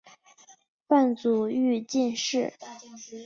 [0.87, 2.53] 范祖禹进士。